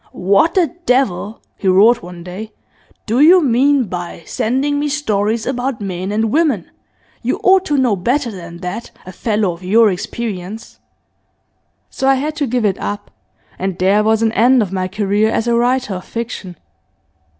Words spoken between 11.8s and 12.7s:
So I had to give